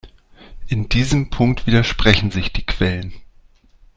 In 0.67 0.89
diesem 0.89 1.29
Punkt 1.29 1.67
widersprechen 1.67 2.31
sich 2.31 2.51
die 2.51 2.65
Quellen. 2.65 3.13